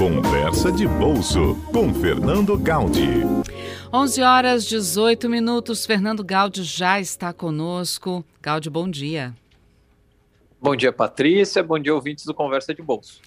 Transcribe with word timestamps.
Conversa 0.00 0.72
de 0.72 0.88
Bolso 0.88 1.56
com 1.74 1.92
Fernando 1.92 2.56
Gaudi. 2.56 3.20
11 3.92 4.22
horas 4.22 4.64
18 4.64 5.28
minutos. 5.28 5.84
Fernando 5.84 6.24
Gaudi 6.24 6.62
já 6.62 6.98
está 6.98 7.34
conosco. 7.34 8.24
Gaudi, 8.40 8.70
bom 8.70 8.88
dia. 8.88 9.36
Bom 10.58 10.74
dia, 10.74 10.90
Patrícia. 10.90 11.62
Bom 11.62 11.78
dia, 11.78 11.94
ouvintes 11.94 12.24
do 12.24 12.32
Conversa 12.32 12.74
de 12.74 12.80
Bolso. 12.80 13.20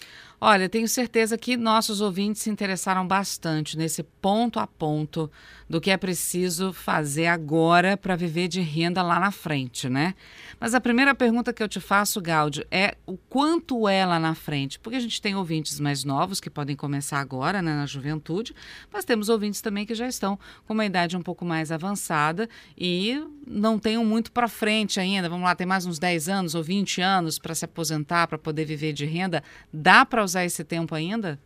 Olha, 0.46 0.68
tenho 0.68 0.89
certeza 0.89 1.38
que 1.38 1.55
nossos 1.55 2.02
ouvintes 2.02 2.41
se 2.41 2.50
interessaram 2.50 3.07
bastante 3.07 3.78
nesse 3.78 4.04
ponto 4.04 4.60
a 4.60 4.68
ponto 4.68 5.32
do 5.70 5.80
que 5.80 5.89
é 5.89 5.96
preciso 5.96 6.73
fazer 6.73 7.28
agora 7.28 7.96
para 7.96 8.18
viver 8.18 8.50
de 8.50 8.60
renda 8.60 9.02
lá 9.02 9.21
na 9.21 9.32
frente, 9.32 9.88
né? 9.88 10.14
Mas 10.60 10.74
a 10.74 10.82
primeira 10.82 11.16
pergunta 11.16 11.54
que 11.54 11.64
eu 11.64 11.68
te 11.70 11.79
faço, 11.79 12.21
Gáudio, 12.21 12.66
é 12.70 12.96
o 13.06 13.16
quanto 13.16 13.88
é 13.88 14.06
lá 14.06 14.20
na 14.20 14.36
frente? 14.36 14.78
Porque 14.79 14.98
a 14.98 15.00
gente 15.00 15.21
tem 15.21 15.34
ouvintes 15.34 15.79
mais 15.79 16.04
novos 16.04 16.42
que 16.42 16.50
podem 16.50 16.75
começar 16.75 17.20
agora, 17.20 17.62
né, 17.62 17.73
na 17.73 17.86
juventude, 17.86 18.54
mas 18.92 19.06
temos 19.06 19.29
ouvintes 19.29 19.62
também 19.62 19.86
que 19.86 19.96
já 19.96 20.10
estão 20.10 20.37
com 20.68 20.73
uma 20.73 20.86
idade 20.86 21.15
um 21.15 21.21
pouco 21.21 21.46
mais 21.46 21.71
avançada 21.71 22.50
e 22.78 23.25
não 23.48 23.79
tenham 23.79 24.04
muito 24.06 24.29
para 24.32 24.50
frente 24.50 25.00
ainda. 25.00 25.29
Vamos 25.29 25.46
lá, 25.46 25.56
tem 25.56 25.65
mais 25.65 25.86
uns 25.86 26.00
10 26.00 26.28
anos 26.28 26.54
ou 26.54 26.62
20 26.62 27.01
anos 27.01 27.39
para 27.39 27.56
se 27.56 27.65
aposentar, 27.65 28.28
para 28.28 28.37
poder 28.37 28.65
viver 28.65 28.92
de 28.93 29.06
renda. 29.06 29.42
Dá 29.71 30.06
para 30.06 30.21
usar 30.33 30.46
esse 30.46 30.64
tempo 30.64 30.96
ainda? 30.96 31.39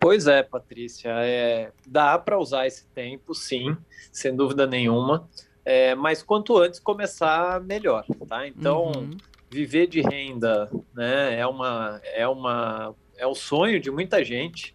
Pois 0.00 0.26
é, 0.26 0.42
Patrícia. 0.42 1.10
É, 1.10 1.72
dá 1.86 2.18
para 2.18 2.38
usar 2.38 2.66
esse 2.66 2.86
tempo, 2.88 3.34
sim, 3.34 3.76
sem 4.12 4.34
dúvida 4.34 4.66
nenhuma. 4.66 5.28
É, 5.64 5.94
mas 5.94 6.22
quanto 6.22 6.56
antes 6.56 6.80
começar, 6.80 7.60
melhor, 7.60 8.04
tá? 8.26 8.46
Então, 8.46 8.86
uhum. 8.86 9.10
viver 9.50 9.86
de 9.86 10.00
renda, 10.00 10.70
né, 10.94 11.38
é 11.38 11.46
uma, 11.46 12.00
é 12.04 12.26
uma, 12.26 12.94
é 13.16 13.26
o 13.26 13.34
sonho 13.34 13.78
de 13.78 13.90
muita 13.90 14.24
gente, 14.24 14.72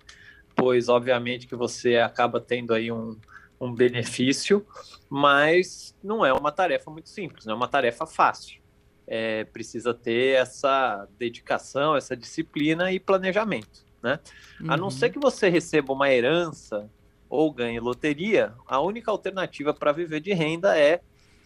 pois 0.56 0.90
obviamente 0.90 1.48
que 1.48 1.56
você 1.56 1.98
acaba 1.98 2.40
tendo 2.40 2.76
aí 2.76 2.92
um, 2.92 3.18
um 3.60 3.74
benefício, 3.74 4.64
mas 5.10 5.96
não 6.04 6.24
é 6.24 6.32
uma 6.32 6.52
tarefa 6.52 6.92
muito 6.92 7.10
simples, 7.10 7.46
não 7.46 7.54
é 7.54 7.58
uma 7.58 7.68
tarefa 7.68 8.06
fácil 8.06 8.63
é, 9.08 9.44
precisa 9.46 9.94
ter 9.94 10.36
essa 10.36 11.08
dedicação, 11.18 11.96
essa 11.96 12.16
disciplina 12.16 12.92
e 12.92 13.00
planejamento, 13.00 13.86
né? 14.02 14.20
Uhum. 14.60 14.72
A 14.72 14.78
não 14.78 14.90
ser 14.90 15.08
uhum. 15.08 15.12
que 15.14 15.20
você 15.20 15.50
receba 15.50 15.94
uma 15.94 16.12
herança 16.12 16.90
ou 17.30 17.52
ganhe 17.52 17.80
loteria, 17.80 18.54
a 18.68 18.80
única 18.80 19.10
alternativa 19.10 19.74
para 19.74 19.92
viver 19.92 20.20
de 20.20 20.34
renda 20.34 20.78
é 20.78 21.02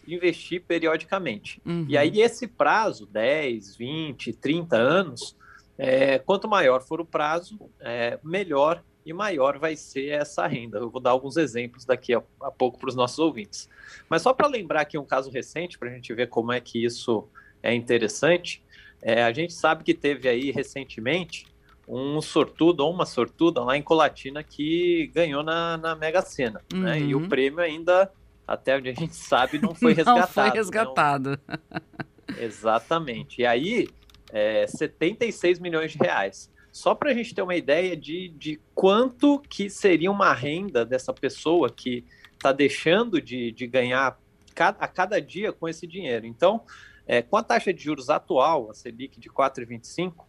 investir 0.06 0.62
periodicamente. 0.66 1.60
Uhum. 1.64 1.86
E 1.88 1.96
aí 1.96 2.20
esse 2.20 2.46
prazo, 2.46 3.06
10, 3.06 3.76
20, 3.76 4.32
30 4.32 4.76
anos, 4.76 5.36
é, 5.76 6.18
quanto 6.18 6.48
maior 6.48 6.82
for 6.82 7.00
o 7.00 7.04
prazo, 7.04 7.58
é, 7.80 8.18
melhor 8.22 8.82
e 9.04 9.12
maior 9.12 9.58
vai 9.58 9.76
ser 9.76 10.08
essa 10.08 10.46
renda. 10.46 10.78
Eu 10.78 10.90
vou 10.90 11.00
dar 11.00 11.10
alguns 11.10 11.36
exemplos 11.36 11.84
daqui 11.84 12.14
a, 12.14 12.22
a 12.42 12.50
pouco 12.50 12.78
para 12.78 12.88
os 12.88 12.94
nossos 12.94 13.18
ouvintes. 13.18 13.68
Mas 14.08 14.22
só 14.22 14.34
para 14.34 14.46
lembrar 14.46 14.82
aqui 14.82 14.98
um 14.98 15.04
caso 15.04 15.30
recente, 15.30 15.78
para 15.78 15.88
a 15.88 15.94
gente 15.94 16.12
ver 16.12 16.28
como 16.28 16.52
é 16.52 16.60
que 16.60 16.84
isso 16.84 17.28
é 17.62 17.74
interessante. 17.74 18.62
É, 19.00 19.22
a 19.22 19.32
gente 19.32 19.52
sabe 19.52 19.84
que 19.84 19.94
teve 19.94 20.28
aí 20.28 20.50
recentemente 20.50 21.46
um 21.86 22.20
sortudo 22.20 22.84
ou 22.84 22.92
uma 22.92 23.06
sortuda 23.06 23.64
lá 23.64 23.76
em 23.76 23.82
Colatina 23.82 24.42
que 24.42 25.10
ganhou 25.14 25.42
na, 25.42 25.78
na 25.78 25.96
Mega 25.96 26.20
Sena. 26.20 26.60
Uhum. 26.72 26.80
Né? 26.80 27.00
E 27.00 27.14
o 27.14 27.20
uhum. 27.20 27.28
prêmio 27.28 27.60
ainda, 27.60 28.12
até 28.46 28.76
onde 28.76 28.90
a 28.90 28.94
gente 28.94 29.14
sabe, 29.14 29.58
não 29.58 29.74
foi 29.74 29.94
resgatado. 29.94 30.20
não 30.26 30.28
foi 30.28 30.50
resgatado. 30.50 31.40
Não... 31.48 32.36
Exatamente. 32.38 33.40
E 33.40 33.46
aí, 33.46 33.88
é, 34.30 34.66
76 34.66 35.58
milhões 35.58 35.92
de 35.92 35.98
reais. 35.98 36.50
Só 36.70 36.94
para 36.94 37.10
a 37.10 37.14
gente 37.14 37.34
ter 37.34 37.40
uma 37.40 37.56
ideia 37.56 37.96
de, 37.96 38.28
de 38.28 38.60
quanto 38.74 39.40
que 39.48 39.70
seria 39.70 40.10
uma 40.10 40.34
renda 40.34 40.84
dessa 40.84 41.12
pessoa 41.12 41.70
que 41.70 42.04
está 42.34 42.52
deixando 42.52 43.20
de, 43.20 43.50
de 43.50 43.66
ganhar 43.66 44.18
a 44.56 44.88
cada 44.88 45.20
dia 45.20 45.52
com 45.52 45.68
esse 45.68 45.86
dinheiro. 45.86 46.26
Então, 46.26 46.62
é, 47.08 47.22
com 47.22 47.38
a 47.38 47.42
taxa 47.42 47.72
de 47.72 47.82
juros 47.82 48.10
atual, 48.10 48.70
a 48.70 48.74
Selic 48.74 49.18
de 49.18 49.30
4,25, 49.30 50.26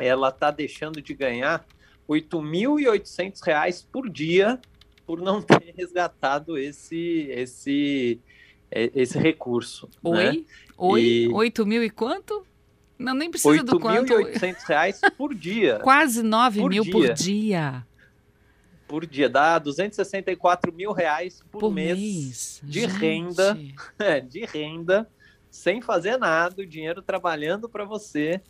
ela 0.00 0.30
está 0.30 0.50
deixando 0.50 1.00
de 1.00 1.14
ganhar 1.14 1.64
R$ 2.10 2.20
8.800 2.20 3.86
por 3.90 4.10
dia 4.10 4.60
por 5.06 5.20
não 5.20 5.40
ter 5.40 5.62
resgatado 5.78 6.58
esse, 6.58 7.28
esse, 7.30 8.20
é, 8.68 8.90
esse 8.96 9.16
recurso. 9.16 9.88
Oi? 10.02 10.38
Né? 10.38 10.44
Oi? 10.76 11.02
E... 11.02 11.28
8 11.28 11.64
mil 11.64 11.84
e 11.84 11.90
quanto? 11.90 12.44
Não, 12.98 13.14
nem 13.14 13.30
precisa 13.30 13.50
8. 13.50 13.64
do 13.64 13.78
quanto. 13.78 14.12
R$ 14.12 14.24
800 14.24 15.10
por 15.16 15.32
dia. 15.32 15.78
Quase 15.84 16.20
9 16.20 16.60
por 16.60 16.70
mil 16.70 16.82
dia. 16.82 16.92
por 16.92 17.12
dia. 17.12 17.86
Por 18.88 19.06
dia. 19.06 19.28
Dá 19.28 19.56
264 19.60 20.72
mil 20.72 20.90
reais 20.90 21.44
por, 21.48 21.60
por 21.60 21.72
mês, 21.72 21.96
mês, 21.96 22.60
de 22.64 22.80
Gente. 22.80 22.92
renda. 22.92 23.58
É, 24.00 24.20
de 24.20 24.44
renda 24.44 25.08
sem 25.52 25.82
fazer 25.82 26.16
nada, 26.16 26.62
o 26.62 26.66
dinheiro 26.66 27.02
trabalhando 27.02 27.68
para 27.68 27.84
você 27.84 28.40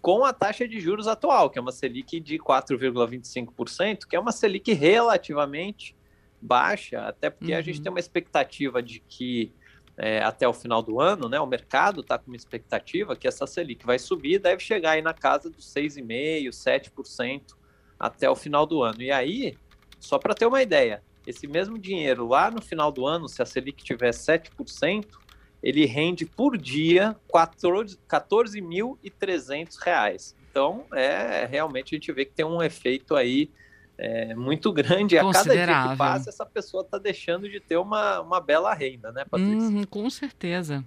com 0.00 0.24
a 0.24 0.32
taxa 0.32 0.66
de 0.66 0.78
juros 0.78 1.08
atual, 1.08 1.50
que 1.50 1.58
é 1.58 1.62
uma 1.62 1.72
Selic 1.72 2.20
de 2.20 2.38
4,25%, 2.38 4.06
que 4.08 4.14
é 4.14 4.20
uma 4.20 4.30
Selic 4.30 4.72
relativamente 4.72 5.96
baixa, 6.40 7.00
até 7.00 7.30
porque 7.30 7.52
uhum. 7.52 7.58
a 7.58 7.62
gente 7.62 7.78
uhum. 7.78 7.82
tem 7.82 7.92
uma 7.92 7.98
expectativa 7.98 8.80
de 8.80 9.00
que 9.00 9.52
é, 9.96 10.22
até 10.22 10.46
o 10.46 10.52
final 10.52 10.80
do 10.82 11.00
ano, 11.00 11.28
né, 11.28 11.40
o 11.40 11.46
mercado 11.46 12.00
está 12.00 12.16
com 12.16 12.28
uma 12.30 12.36
expectativa 12.36 13.16
que 13.16 13.26
essa 13.26 13.44
Selic 13.44 13.84
vai 13.84 13.98
subir, 13.98 14.38
deve 14.38 14.62
chegar 14.62 14.92
aí 14.92 15.02
na 15.02 15.12
casa 15.12 15.50
dos 15.50 15.66
6,5%, 15.66 16.48
7% 16.50 17.56
até 17.98 18.30
o 18.30 18.36
final 18.36 18.64
do 18.66 18.84
ano. 18.84 19.02
E 19.02 19.10
aí, 19.10 19.58
só 19.98 20.16
para 20.16 20.32
ter 20.32 20.46
uma 20.46 20.62
ideia, 20.62 21.02
esse 21.26 21.48
mesmo 21.48 21.76
dinheiro 21.76 22.28
lá 22.28 22.52
no 22.52 22.62
final 22.62 22.92
do 22.92 23.04
ano, 23.04 23.28
se 23.28 23.42
a 23.42 23.46
Selic 23.46 23.82
tiver 23.82 24.10
7%, 24.10 25.21
ele 25.62 25.86
rende 25.86 26.26
por 26.26 26.58
dia 26.58 27.16
14.300 27.32 29.76
reais. 29.80 30.34
Então, 30.50 30.84
é 30.92 31.46
realmente 31.46 31.94
a 31.94 31.96
gente 31.96 32.10
vê 32.12 32.24
que 32.24 32.32
tem 32.32 32.44
um 32.44 32.60
efeito 32.62 33.14
aí 33.14 33.48
é, 33.96 34.34
muito 34.34 34.72
grande. 34.72 35.16
A 35.16 35.30
cada 35.30 35.54
dia 35.54 35.90
que 35.90 35.96
passa, 35.96 36.28
essa 36.28 36.44
pessoa 36.44 36.82
está 36.82 36.98
deixando 36.98 37.48
de 37.48 37.60
ter 37.60 37.76
uma, 37.76 38.20
uma 38.20 38.40
bela 38.40 38.74
renda, 38.74 39.12
né, 39.12 39.24
Patrícia? 39.24 39.54
Uhum, 39.54 39.84
com 39.84 40.10
certeza. 40.10 40.84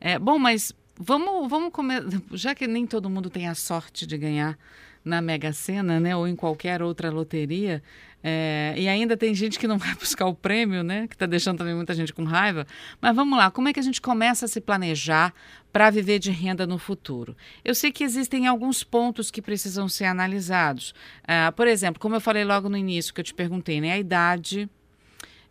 É, 0.00 0.18
bom, 0.18 0.36
mas 0.38 0.72
vamos, 0.98 1.48
vamos 1.48 1.72
comer. 1.72 2.02
Já 2.32 2.52
que 2.54 2.66
nem 2.66 2.86
todo 2.86 3.08
mundo 3.08 3.30
tem 3.30 3.48
a 3.48 3.54
sorte 3.54 4.06
de 4.06 4.18
ganhar 4.18 4.58
na 5.04 5.20
Mega 5.20 5.52
Sena, 5.52 5.98
né, 5.98 6.16
ou 6.16 6.28
em 6.28 6.36
qualquer 6.36 6.80
outra 6.82 7.10
loteria, 7.10 7.82
é, 8.22 8.74
e 8.76 8.88
ainda 8.88 9.16
tem 9.16 9.34
gente 9.34 9.58
que 9.58 9.66
não 9.66 9.78
vai 9.78 9.94
buscar 9.96 10.26
o 10.26 10.34
prêmio, 10.34 10.82
né, 10.82 11.08
que 11.08 11.14
está 11.14 11.26
deixando 11.26 11.58
também 11.58 11.74
muita 11.74 11.94
gente 11.94 12.12
com 12.12 12.24
raiva. 12.24 12.66
Mas 13.00 13.14
vamos 13.16 13.36
lá, 13.36 13.50
como 13.50 13.68
é 13.68 13.72
que 13.72 13.80
a 13.80 13.82
gente 13.82 14.00
começa 14.00 14.44
a 14.44 14.48
se 14.48 14.60
planejar 14.60 15.34
para 15.72 15.90
viver 15.90 16.18
de 16.18 16.30
renda 16.30 16.66
no 16.66 16.78
futuro? 16.78 17.36
Eu 17.64 17.74
sei 17.74 17.90
que 17.90 18.04
existem 18.04 18.46
alguns 18.46 18.84
pontos 18.84 19.30
que 19.30 19.42
precisam 19.42 19.88
ser 19.88 20.04
analisados. 20.04 20.94
É, 21.26 21.50
por 21.50 21.66
exemplo, 21.66 22.00
como 22.00 22.14
eu 22.14 22.20
falei 22.20 22.44
logo 22.44 22.68
no 22.68 22.76
início, 22.76 23.12
que 23.12 23.20
eu 23.20 23.24
te 23.24 23.34
perguntei, 23.34 23.80
né, 23.80 23.92
a 23.92 23.98
idade, 23.98 24.68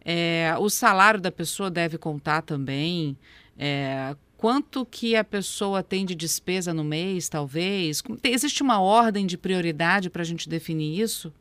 é, 0.03 0.55
o 0.59 0.69
salário 0.69 1.19
da 1.19 1.31
pessoa 1.31 1.69
deve 1.69 1.97
contar 1.97 2.41
também. 2.41 3.17
É, 3.57 4.15
quanto 4.37 4.85
que 4.85 5.15
a 5.15 5.23
pessoa 5.23 5.83
tem 5.83 6.05
de 6.05 6.15
despesa 6.15 6.73
no 6.73 6.83
mês, 6.83 7.27
talvez? 7.27 8.01
Existe 8.23 8.63
uma 8.63 8.79
ordem 8.79 9.25
de 9.25 9.37
prioridade 9.37 10.09
para 10.09 10.21
a 10.21 10.25
gente 10.25 10.47
definir 10.47 10.99
isso? 10.99 11.33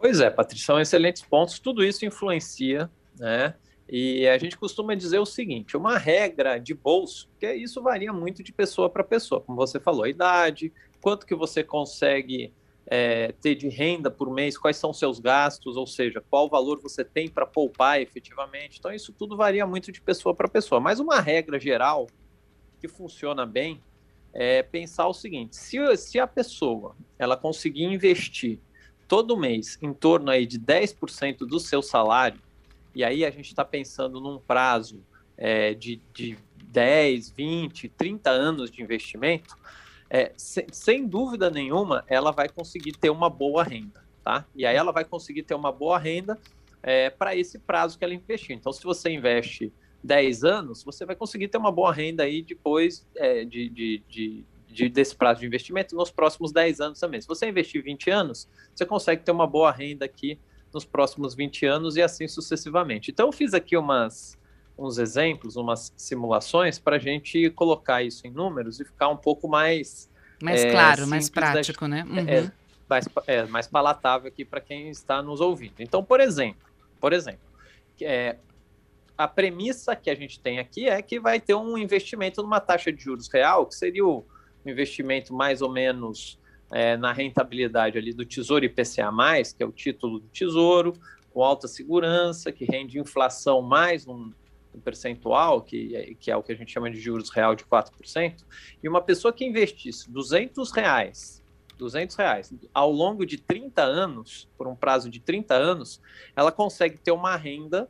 Pois 0.00 0.18
é, 0.18 0.30
Patrícia, 0.30 0.64
são 0.64 0.80
excelentes 0.80 1.20
pontos. 1.20 1.58
Tudo 1.58 1.84
isso 1.84 2.06
influencia, 2.06 2.90
né? 3.18 3.54
E 3.86 4.26
a 4.26 4.38
gente 4.38 4.56
costuma 4.56 4.94
dizer 4.94 5.18
o 5.18 5.26
seguinte: 5.26 5.76
uma 5.76 5.98
regra 5.98 6.58
de 6.58 6.72
bolso, 6.72 7.28
que 7.38 7.52
isso 7.52 7.82
varia 7.82 8.10
muito 8.10 8.42
de 8.42 8.50
pessoa 8.50 8.88
para 8.88 9.04
pessoa, 9.04 9.42
como 9.42 9.58
você 9.58 9.78
falou, 9.78 10.04
a 10.04 10.08
idade, 10.08 10.72
quanto 11.02 11.26
que 11.26 11.34
você 11.34 11.62
consegue 11.62 12.50
é, 12.86 13.32
ter 13.42 13.54
de 13.54 13.68
renda 13.68 14.10
por 14.10 14.32
mês, 14.32 14.56
quais 14.56 14.78
são 14.78 14.90
seus 14.90 15.20
gastos, 15.20 15.76
ou 15.76 15.86
seja, 15.86 16.24
qual 16.30 16.48
valor 16.48 16.80
você 16.80 17.04
tem 17.04 17.28
para 17.28 17.44
poupar 17.44 18.00
efetivamente. 18.00 18.78
Então, 18.78 18.92
isso 18.92 19.12
tudo 19.12 19.36
varia 19.36 19.66
muito 19.66 19.92
de 19.92 20.00
pessoa 20.00 20.34
para 20.34 20.48
pessoa. 20.48 20.80
Mas 20.80 20.98
uma 20.98 21.20
regra 21.20 21.60
geral 21.60 22.06
que 22.80 22.88
funciona 22.88 23.44
bem 23.44 23.82
é 24.32 24.62
pensar 24.62 25.08
o 25.08 25.12
seguinte: 25.12 25.56
se, 25.56 25.76
se 25.98 26.18
a 26.18 26.26
pessoa 26.26 26.96
ela 27.18 27.36
conseguir 27.36 27.84
investir 27.84 28.60
todo 29.10 29.36
mês 29.36 29.76
em 29.82 29.92
torno 29.92 30.30
aí 30.30 30.46
de 30.46 30.56
10% 30.56 31.38
do 31.38 31.58
seu 31.58 31.82
salário, 31.82 32.40
e 32.94 33.02
aí 33.02 33.24
a 33.24 33.30
gente 33.30 33.46
está 33.46 33.64
pensando 33.64 34.20
num 34.20 34.38
prazo 34.38 35.02
é, 35.36 35.74
de, 35.74 36.00
de 36.14 36.38
10, 36.66 37.30
20, 37.30 37.88
30 37.88 38.30
anos 38.30 38.70
de 38.70 38.80
investimento, 38.80 39.56
é, 40.08 40.30
sem, 40.36 40.64
sem 40.70 41.06
dúvida 41.08 41.50
nenhuma, 41.50 42.04
ela 42.06 42.30
vai 42.30 42.48
conseguir 42.48 42.92
ter 42.92 43.10
uma 43.10 43.28
boa 43.28 43.64
renda, 43.64 44.00
tá? 44.22 44.46
E 44.54 44.64
aí 44.64 44.76
ela 44.76 44.92
vai 44.92 45.04
conseguir 45.04 45.42
ter 45.42 45.54
uma 45.54 45.72
boa 45.72 45.98
renda 45.98 46.38
é, 46.80 47.10
para 47.10 47.34
esse 47.34 47.58
prazo 47.58 47.98
que 47.98 48.04
ela 48.04 48.14
investiu. 48.14 48.54
Então, 48.54 48.72
se 48.72 48.84
você 48.84 49.10
investe 49.10 49.72
10 50.04 50.44
anos, 50.44 50.84
você 50.84 51.04
vai 51.04 51.16
conseguir 51.16 51.48
ter 51.48 51.58
uma 51.58 51.72
boa 51.72 51.92
renda 51.92 52.22
aí 52.22 52.42
depois 52.42 53.04
é, 53.16 53.44
de, 53.44 53.68
de, 53.70 54.02
de, 54.08 54.44
de, 54.70 54.88
desse 54.88 55.14
prazo 55.14 55.40
de 55.40 55.46
investimento 55.46 55.94
nos 55.94 56.10
próximos 56.10 56.52
10 56.52 56.80
anos 56.80 57.00
também. 57.00 57.20
Se 57.20 57.26
você 57.26 57.48
investir 57.48 57.82
20 57.82 58.10
anos, 58.10 58.48
você 58.74 58.86
consegue 58.86 59.22
ter 59.22 59.32
uma 59.32 59.46
boa 59.46 59.70
renda 59.70 60.04
aqui 60.04 60.38
nos 60.72 60.84
próximos 60.84 61.34
20 61.34 61.66
anos 61.66 61.96
e 61.96 62.02
assim 62.02 62.28
sucessivamente. 62.28 63.10
Então, 63.10 63.26
eu 63.26 63.32
fiz 63.32 63.54
aqui 63.54 63.76
umas, 63.76 64.38
uns 64.78 64.98
exemplos, 64.98 65.56
umas 65.56 65.92
simulações 65.96 66.78
para 66.78 66.96
a 66.96 66.98
gente 66.98 67.50
colocar 67.50 68.02
isso 68.02 68.26
em 68.26 68.30
números 68.30 68.80
e 68.80 68.84
ficar 68.84 69.08
um 69.08 69.16
pouco 69.16 69.48
mais. 69.48 70.08
Mais 70.42 70.64
é, 70.64 70.70
claro, 70.70 71.06
mais 71.06 71.28
prático, 71.28 71.82
da, 71.82 71.88
né? 71.88 72.04
Uhum. 72.08 72.28
É, 72.28 72.52
mais, 72.88 73.08
é, 73.26 73.44
mais 73.44 73.66
palatável 73.66 74.28
aqui 74.28 74.44
para 74.44 74.60
quem 74.60 74.88
está 74.88 75.22
nos 75.22 75.40
ouvindo. 75.40 75.74
Então, 75.80 76.02
por 76.02 76.20
exemplo, 76.20 76.66
por 76.98 77.12
exemplo, 77.12 77.40
é, 78.00 78.36
a 79.18 79.28
premissa 79.28 79.94
que 79.94 80.08
a 80.08 80.14
gente 80.14 80.40
tem 80.40 80.58
aqui 80.58 80.88
é 80.88 81.02
que 81.02 81.20
vai 81.20 81.38
ter 81.38 81.54
um 81.54 81.76
investimento 81.76 82.42
numa 82.42 82.58
taxa 82.58 82.90
de 82.90 83.02
juros 83.02 83.28
real, 83.28 83.66
que 83.66 83.74
seria 83.74 84.06
o 84.06 84.24
investimento 84.68 85.34
mais 85.34 85.62
ou 85.62 85.70
menos 85.70 86.38
é, 86.72 86.96
na 86.96 87.12
rentabilidade 87.12 87.98
ali 87.98 88.12
do 88.12 88.24
Tesouro 88.24 88.64
IPCA+, 88.64 89.10
que 89.56 89.62
é 89.62 89.66
o 89.66 89.72
título 89.72 90.20
do 90.20 90.28
Tesouro, 90.28 90.92
com 91.32 91.42
alta 91.42 91.66
segurança, 91.68 92.52
que 92.52 92.64
rende 92.64 92.98
inflação 92.98 93.62
mais 93.62 94.06
um, 94.06 94.32
um 94.74 94.80
percentual, 94.80 95.62
que 95.62 96.16
que 96.20 96.30
é 96.30 96.36
o 96.36 96.42
que 96.42 96.52
a 96.52 96.54
gente 96.54 96.72
chama 96.72 96.90
de 96.90 97.00
juros 97.00 97.30
real 97.30 97.54
de 97.54 97.64
4%, 97.64 98.44
e 98.82 98.88
uma 98.88 99.00
pessoa 99.00 99.32
que 99.32 99.44
investisse 99.44 100.10
200 100.10 100.70
reais, 100.72 101.42
200 101.78 102.16
reais 102.16 102.52
ao 102.74 102.92
longo 102.92 103.24
de 103.24 103.38
30 103.38 103.82
anos, 103.82 104.48
por 104.56 104.66
um 104.66 104.76
prazo 104.76 105.08
de 105.08 105.20
30 105.20 105.54
anos, 105.54 106.02
ela 106.36 106.52
consegue 106.52 106.98
ter 106.98 107.12
uma 107.12 107.36
renda 107.36 107.88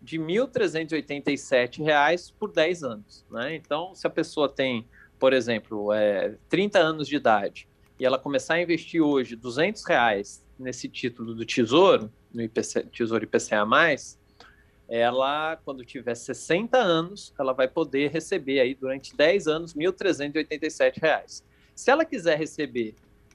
de 0.00 0.16
R$ 0.18 0.24
1.387 0.24 2.32
por 2.38 2.50
10 2.52 2.84
anos. 2.84 3.26
Né? 3.30 3.56
Então, 3.56 3.94
se 3.94 4.06
a 4.06 4.10
pessoa 4.10 4.48
tem, 4.48 4.86
por 5.18 5.32
exemplo, 5.32 5.92
é, 5.92 6.34
30 6.48 6.78
anos 6.78 7.08
de 7.08 7.16
idade 7.16 7.68
e 7.98 8.04
ela 8.04 8.18
começar 8.18 8.54
a 8.54 8.62
investir 8.62 9.00
hoje 9.00 9.34
200 9.36 9.84
reais 9.84 10.44
nesse 10.58 10.88
título 10.88 11.34
do 11.34 11.44
Tesouro, 11.44 12.10
no 12.32 12.42
IPC, 12.42 12.84
Tesouro 12.84 13.24
IPCA+, 13.24 13.64
ela, 14.88 15.56
quando 15.64 15.84
tiver 15.84 16.14
60 16.14 16.78
anos, 16.78 17.34
ela 17.38 17.52
vai 17.52 17.66
poder 17.66 18.10
receber 18.10 18.60
aí 18.60 18.74
durante 18.74 19.16
10 19.16 19.48
anos 19.48 19.74
1.387 19.74 21.00
reais. 21.00 21.44
Se 21.74 21.90
ela 21.90 22.04
quiser 22.04 22.38
receber 22.38 22.94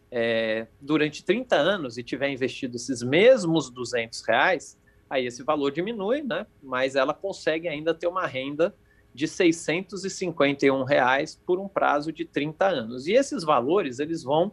é, 0.10 0.68
durante 0.80 1.24
30 1.24 1.56
anos 1.56 1.98
e 1.98 2.04
tiver 2.04 2.30
investido 2.30 2.78
esses 2.78 3.04
mesmos 3.04 3.70
200 3.70 4.22
reais, 4.22 4.78
aí 5.10 5.26
esse 5.26 5.44
valor 5.44 5.72
diminui, 5.72 6.22
né? 6.22 6.48
Mas 6.64 6.96
ela 6.96 7.14
consegue 7.14 7.68
ainda 7.68 7.94
ter 7.94 8.08
uma 8.08 8.26
renda 8.26 8.74
de 9.14 9.28
651 9.28 10.84
reais 10.84 11.40
por 11.46 11.60
um 11.60 11.68
prazo 11.68 12.12
de 12.12 12.26
30 12.26 12.66
anos. 12.66 13.08
E 13.08 13.14
esses 13.14 13.44
valores 13.44 14.00
eles 14.00 14.24
vão 14.24 14.52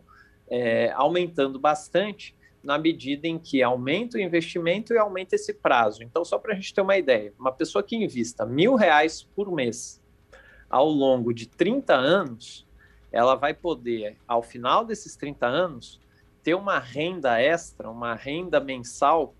é, 0.48 0.90
aumentando 0.92 1.58
bastante 1.58 2.36
na 2.62 2.76
medida 2.76 3.28
em 3.28 3.38
que 3.38 3.62
aumenta 3.62 4.18
o 4.18 4.20
investimento 4.20 4.92
e 4.92 4.98
aumenta 4.98 5.36
esse 5.36 5.54
prazo. 5.54 6.02
Então, 6.02 6.24
só 6.24 6.38
para 6.38 6.52
a 6.52 6.56
gente 6.56 6.74
ter 6.74 6.80
uma 6.80 6.98
ideia, 6.98 7.32
uma 7.38 7.52
pessoa 7.52 7.82
que 7.82 7.96
invista 7.96 8.44
mil 8.44 8.74
reais 8.74 9.22
por 9.22 9.50
mês 9.52 10.02
ao 10.68 10.88
longo 10.88 11.32
de 11.32 11.48
30 11.48 11.94
anos, 11.94 12.66
ela 13.10 13.34
vai 13.34 13.54
poder, 13.54 14.18
ao 14.26 14.42
final 14.42 14.84
desses 14.84 15.16
30 15.16 15.46
anos, 15.46 15.98
ter 16.42 16.54
uma 16.54 16.78
renda 16.78 17.40
extra, 17.40 17.90
uma 17.90 18.14
renda 18.14 18.60
mensal 18.60 19.34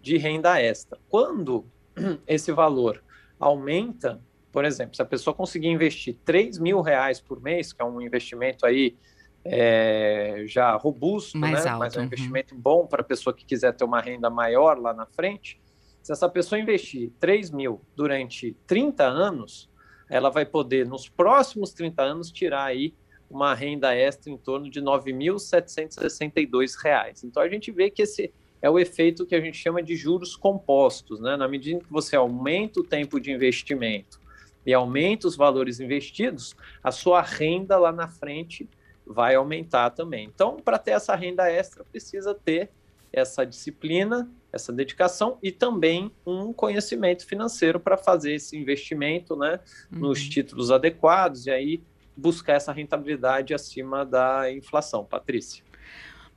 de 0.00 0.16
renda 0.16 0.60
extra. 0.60 0.98
Quando 1.08 1.64
esse 2.26 2.52
valor 2.52 3.02
aumenta, 3.38 4.20
por 4.50 4.64
exemplo, 4.64 4.94
se 4.94 5.02
a 5.02 5.06
pessoa 5.06 5.34
conseguir 5.34 5.68
investir 5.68 6.16
3 6.24 6.58
mil 6.58 6.80
reais 6.80 7.20
por 7.20 7.40
mês, 7.40 7.72
que 7.72 7.82
é 7.82 7.84
um 7.84 8.00
investimento 8.00 8.66
aí 8.66 8.96
é, 9.44 10.44
já 10.46 10.74
robusto, 10.76 11.36
Mais 11.38 11.64
né? 11.64 11.70
alto, 11.70 11.80
mas 11.80 11.94
é 11.94 11.98
um 11.98 12.00
uhum. 12.00 12.06
investimento 12.06 12.54
bom 12.54 12.86
para 12.86 13.00
a 13.00 13.04
pessoa 13.04 13.34
que 13.34 13.44
quiser 13.44 13.72
ter 13.72 13.84
uma 13.84 14.00
renda 14.00 14.30
maior 14.30 14.78
lá 14.78 14.92
na 14.92 15.06
frente. 15.06 15.60
Se 16.02 16.12
essa 16.12 16.28
pessoa 16.28 16.58
investir 16.58 17.12
3 17.20 17.50
mil 17.50 17.80
durante 17.94 18.56
30 18.66 19.04
anos, 19.04 19.70
ela 20.08 20.30
vai 20.30 20.44
poder, 20.44 20.86
nos 20.86 21.08
próximos 21.08 21.72
30 21.72 22.02
anos, 22.02 22.30
tirar 22.30 22.64
aí 22.64 22.94
uma 23.32 23.54
renda 23.54 23.94
extra 23.94 24.30
em 24.30 24.36
torno 24.36 24.68
de 24.70 24.78
R$ 24.78 24.86
9.762. 24.86 27.24
Então 27.24 27.42
a 27.42 27.48
gente 27.48 27.72
vê 27.72 27.90
que 27.90 28.02
esse 28.02 28.30
é 28.60 28.68
o 28.68 28.78
efeito 28.78 29.24
que 29.26 29.34
a 29.34 29.40
gente 29.40 29.56
chama 29.56 29.82
de 29.82 29.96
juros 29.96 30.36
compostos, 30.36 31.18
né? 31.18 31.34
Na 31.36 31.48
medida 31.48 31.80
que 31.80 31.90
você 31.90 32.14
aumenta 32.14 32.80
o 32.80 32.84
tempo 32.84 33.18
de 33.18 33.32
investimento 33.32 34.20
e 34.64 34.72
aumenta 34.72 35.26
os 35.26 35.34
valores 35.34 35.80
investidos, 35.80 36.54
a 36.84 36.92
sua 36.92 37.20
renda 37.22 37.76
lá 37.78 37.90
na 37.90 38.06
frente 38.06 38.68
vai 39.04 39.34
aumentar 39.34 39.90
também. 39.90 40.30
Então, 40.32 40.58
para 40.58 40.78
ter 40.78 40.92
essa 40.92 41.16
renda 41.16 41.50
extra, 41.50 41.84
precisa 41.84 42.32
ter 42.34 42.70
essa 43.12 43.44
disciplina, 43.44 44.30
essa 44.52 44.72
dedicação 44.72 45.36
e 45.42 45.50
também 45.50 46.12
um 46.24 46.52
conhecimento 46.52 47.26
financeiro 47.26 47.80
para 47.80 47.96
fazer 47.96 48.34
esse 48.34 48.56
investimento, 48.56 49.34
né, 49.36 49.58
uhum. 49.92 49.98
nos 50.00 50.28
títulos 50.28 50.70
adequados 50.70 51.46
e 51.46 51.50
aí 51.50 51.82
buscar 52.16 52.54
essa 52.54 52.72
rentabilidade 52.72 53.54
acima 53.54 54.04
da 54.04 54.52
inflação. 54.52 55.04
Patrícia. 55.04 55.64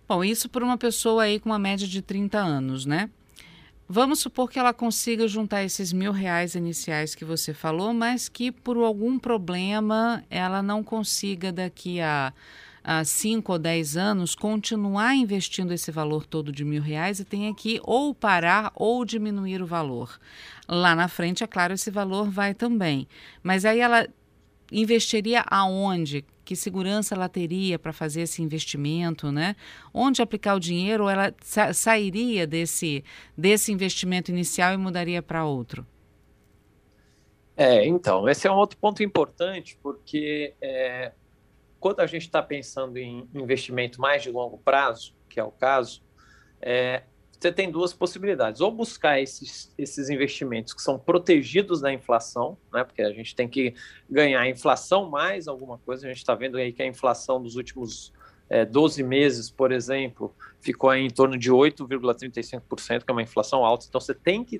Bom, 0.07 0.23
isso 0.23 0.47
por 0.47 0.61
uma 0.61 0.77
pessoa 0.77 1.23
aí 1.23 1.39
com 1.39 1.49
uma 1.49 1.59
média 1.59 1.87
de 1.87 2.01
30 2.01 2.37
anos, 2.37 2.85
né? 2.85 3.09
Vamos 3.87 4.19
supor 4.19 4.49
que 4.49 4.57
ela 4.57 4.73
consiga 4.73 5.27
juntar 5.27 5.63
esses 5.63 5.93
mil 5.93 6.11
reais 6.11 6.55
iniciais 6.55 7.13
que 7.13 7.23
você 7.23 7.53
falou, 7.53 7.93
mas 7.93 8.27
que 8.27 8.51
por 8.51 8.77
algum 8.77 9.19
problema 9.19 10.23
ela 10.27 10.63
não 10.63 10.83
consiga 10.83 11.51
daqui 11.51 12.01
a, 12.01 12.33
a 12.83 13.03
cinco 13.03 13.51
ou 13.51 13.59
dez 13.59 13.95
anos 13.95 14.33
continuar 14.33 15.15
investindo 15.15 15.71
esse 15.71 15.91
valor 15.91 16.25
todo 16.25 16.51
de 16.51 16.65
mil 16.65 16.81
reais 16.81 17.19
e 17.19 17.25
tenha 17.25 17.53
que 17.53 17.79
ou 17.83 18.13
parar 18.13 18.71
ou 18.73 19.05
diminuir 19.05 19.61
o 19.61 19.67
valor. 19.67 20.19
Lá 20.67 20.95
na 20.95 21.07
frente, 21.07 21.43
é 21.43 21.47
claro, 21.47 21.73
esse 21.73 21.91
valor 21.91 22.27
vai 22.27 22.55
também. 22.55 23.07
Mas 23.43 23.65
aí 23.65 23.79
ela 23.79 24.07
investiria 24.81 25.43
aonde? 25.49 26.25
Que 26.43 26.55
segurança 26.55 27.15
ela 27.15 27.27
teria 27.27 27.79
para 27.79 27.91
fazer 27.91 28.21
esse 28.21 28.41
investimento, 28.41 29.31
né? 29.31 29.55
Onde 29.93 30.21
aplicar 30.21 30.55
o 30.55 30.59
dinheiro 30.59 31.09
ela 31.09 31.33
sa 31.41 31.73
sairia 31.73 32.45
desse, 32.45 33.03
desse 33.37 33.71
investimento 33.71 34.29
inicial 34.31 34.73
e 34.73 34.77
mudaria 34.77 35.21
para 35.23 35.45
outro? 35.45 35.85
É, 37.57 37.85
então, 37.87 38.27
esse 38.27 38.47
é 38.47 38.51
um 38.51 38.55
outro 38.55 38.77
ponto 38.77 39.01
importante, 39.01 39.79
porque 39.81 40.53
é, 40.61 41.13
quando 41.79 42.01
a 42.01 42.05
gente 42.05 42.23
está 42.23 42.43
pensando 42.43 42.97
em 42.97 43.27
investimento 43.33 44.01
mais 44.01 44.21
de 44.21 44.29
longo 44.29 44.57
prazo, 44.57 45.15
que 45.29 45.39
é 45.39 45.43
o 45.43 45.51
caso, 45.51 46.03
é, 46.61 47.03
você 47.39 47.51
tem 47.51 47.71
duas 47.71 47.93
possibilidades. 47.93 48.61
Ou 48.61 48.71
buscar 48.71 49.19
esses, 49.19 49.73
esses 49.77 50.09
investimentos 50.09 50.73
que 50.73 50.81
são 50.81 50.97
protegidos 50.97 51.81
da 51.81 51.93
inflação, 51.93 52.57
né? 52.73 52.83
porque 52.83 53.01
a 53.01 53.11
gente 53.11 53.35
tem 53.35 53.47
que 53.47 53.73
ganhar 54.09 54.41
a 54.41 54.49
inflação 54.49 55.09
mais 55.09 55.47
alguma 55.47 55.77
coisa. 55.79 56.05
A 56.05 56.09
gente 56.09 56.19
está 56.19 56.35
vendo 56.35 56.57
aí 56.57 56.71
que 56.71 56.81
a 56.81 56.87
inflação 56.87 57.41
dos 57.41 57.55
últimos 57.55 58.13
é, 58.49 58.63
12 58.65 59.03
meses, 59.03 59.49
por 59.49 59.71
exemplo, 59.71 60.33
ficou 60.61 60.93
em 60.93 61.09
torno 61.09 61.37
de 61.37 61.51
8,35%, 61.51 63.03
que 63.03 63.11
é 63.11 63.11
uma 63.11 63.23
inflação 63.23 63.65
alta. 63.65 63.85
Então, 63.87 63.99
você 63.99 64.13
tem 64.13 64.43
que 64.43 64.59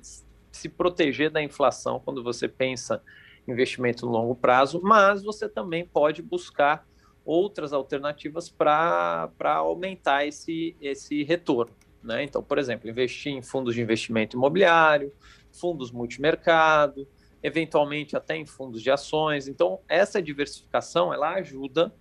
se 0.52 0.68
proteger 0.68 1.30
da 1.30 1.42
inflação 1.42 2.00
quando 2.04 2.22
você 2.22 2.48
pensa 2.48 3.02
em 3.46 3.52
investimento 3.52 4.06
no 4.06 4.12
longo 4.12 4.34
prazo, 4.34 4.80
mas 4.82 5.22
você 5.22 5.48
também 5.48 5.86
pode 5.86 6.22
buscar 6.22 6.86
outras 7.24 7.72
alternativas 7.72 8.48
para 8.48 9.30
aumentar 9.42 10.26
esse, 10.26 10.76
esse 10.80 11.22
retorno. 11.24 11.72
Né? 12.06 12.22
Então, 12.24 12.42
por 12.42 12.58
exemplo, 12.58 12.88
investir 12.88 13.32
em 13.32 13.42
fundos 13.42 13.74
de 13.74 13.82
investimento 13.82 14.36
imobiliário, 14.36 15.12
fundos 15.52 15.90
multimercado, 15.90 17.06
eventualmente 17.42 18.16
até 18.16 18.36
em 18.36 18.46
fundos 18.46 18.82
de 18.82 18.90
ações. 18.90 19.48
Então, 19.48 19.80
essa 19.88 20.22
diversificação 20.22 21.12
ela 21.12 21.34
ajuda 21.34 21.92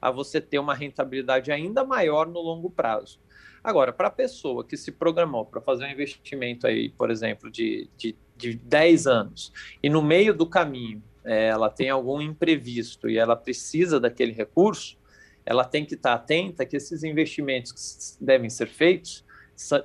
a 0.00 0.10
você 0.10 0.40
ter 0.40 0.58
uma 0.58 0.74
rentabilidade 0.74 1.50
ainda 1.50 1.82
maior 1.82 2.26
no 2.26 2.40
longo 2.40 2.70
prazo. 2.70 3.18
Agora, 3.62 3.92
para 3.92 4.08
a 4.08 4.10
pessoa 4.10 4.62
que 4.62 4.76
se 4.76 4.92
programou 4.92 5.46
para 5.46 5.60
fazer 5.60 5.86
um 5.86 5.90
investimento 5.90 6.66
aí, 6.66 6.90
por 6.90 7.10
exemplo, 7.10 7.50
de, 7.50 7.88
de 7.96 8.14
de 8.36 8.54
10 8.54 9.06
anos 9.06 9.52
e 9.82 9.88
no 9.88 10.02
meio 10.02 10.34
do 10.34 10.46
caminho 10.46 11.02
é, 11.24 11.46
ela 11.46 11.70
tem 11.70 11.88
algum 11.88 12.20
imprevisto 12.20 13.08
e 13.08 13.16
ela 13.16 13.34
precisa 13.34 13.98
daquele 13.98 14.32
recurso, 14.32 14.98
ela 15.46 15.64
tem 15.64 15.84
que 15.84 15.94
estar 15.94 16.14
atenta 16.14 16.66
que 16.66 16.76
esses 16.76 17.02
investimentos 17.02 18.16
que 18.18 18.24
devem 18.24 18.50
ser 18.50 18.66
feitos 18.66 19.23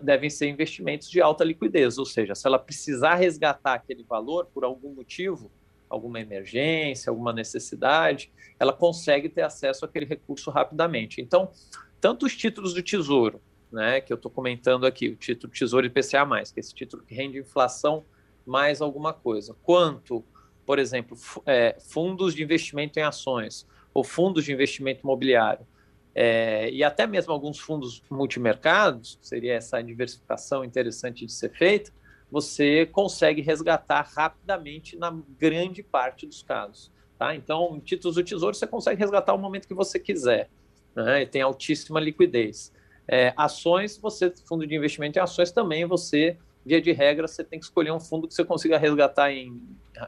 devem 0.01 0.29
ser 0.29 0.47
investimentos 0.47 1.09
de 1.09 1.21
alta 1.21 1.43
liquidez, 1.43 1.97
ou 1.97 2.05
seja, 2.05 2.33
se 2.35 2.47
ela 2.47 2.57
precisar 2.57 3.15
resgatar 3.15 3.75
aquele 3.75 4.03
valor 4.03 4.47
por 4.53 4.63
algum 4.63 4.93
motivo, 4.93 5.51
alguma 5.89 6.19
emergência, 6.19 7.09
alguma 7.09 7.33
necessidade, 7.33 8.31
ela 8.59 8.73
consegue 8.73 9.29
ter 9.29 9.41
acesso 9.41 9.85
àquele 9.85 10.05
recurso 10.05 10.51
rapidamente. 10.51 11.21
Então, 11.21 11.51
tanto 11.99 12.25
os 12.25 12.35
títulos 12.35 12.73
do 12.73 12.83
Tesouro, 12.83 13.41
né, 13.71 14.01
que 14.01 14.11
eu 14.11 14.15
estou 14.15 14.31
comentando 14.31 14.85
aqui, 14.85 15.09
o 15.09 15.15
título 15.15 15.51
Tesouro 15.51 15.85
IPCA+, 15.85 16.25
que 16.53 16.59
é 16.59 16.59
esse 16.59 16.73
título 16.73 17.03
que 17.03 17.13
rende 17.13 17.37
inflação 17.37 18.03
mais 18.45 18.81
alguma 18.81 19.13
coisa, 19.13 19.55
quanto, 19.63 20.23
por 20.65 20.79
exemplo, 20.79 21.17
é, 21.45 21.77
fundos 21.79 22.33
de 22.33 22.43
investimento 22.43 22.99
em 22.99 23.03
ações 23.03 23.67
ou 23.93 24.03
fundos 24.03 24.45
de 24.45 24.51
investimento 24.51 25.01
imobiliário, 25.03 25.65
é, 26.13 26.69
e 26.71 26.83
até 26.83 27.05
mesmo 27.05 27.31
alguns 27.31 27.59
fundos 27.59 28.03
multimercados, 28.09 29.17
seria 29.21 29.53
essa 29.53 29.81
diversificação 29.81 30.63
interessante 30.63 31.25
de 31.25 31.31
ser 31.31 31.49
feita, 31.49 31.91
você 32.31 32.85
consegue 32.85 33.41
resgatar 33.41 34.07
rapidamente 34.15 34.95
na 34.97 35.17
grande 35.39 35.81
parte 35.81 36.27
dos 36.27 36.43
casos. 36.43 36.91
Tá? 37.17 37.35
Então, 37.35 37.79
títulos 37.83 38.15
do 38.15 38.23
Tesouro 38.23 38.55
você 38.55 38.67
consegue 38.67 38.99
resgatar 38.99 39.33
o 39.33 39.37
momento 39.37 39.67
que 39.67 39.73
você 39.73 39.99
quiser, 39.99 40.49
né? 40.95 41.23
e 41.23 41.25
tem 41.25 41.41
altíssima 41.41 41.99
liquidez. 41.99 42.71
É, 43.07 43.33
ações, 43.35 43.97
você, 43.97 44.31
fundo 44.47 44.65
de 44.67 44.75
investimento 44.75 45.17
em 45.17 45.21
ações 45.21 45.51
também, 45.51 45.85
você, 45.85 46.37
via 46.65 46.79
de 46.79 46.91
regra, 46.91 47.27
você 47.27 47.43
tem 47.43 47.59
que 47.59 47.65
escolher 47.65 47.91
um 47.91 47.99
fundo 47.99 48.27
que 48.27 48.33
você 48.33 48.45
consiga 48.45 48.77
resgatar 48.77 49.31
em, 49.31 49.59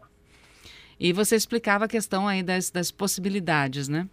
E 1.00 1.12
você 1.12 1.34
explicava 1.34 1.86
a 1.86 1.88
questão 1.88 2.28
aí 2.28 2.44
das, 2.44 2.70
das 2.70 2.92
possibilidades, 2.92 3.88
né? 3.88 4.08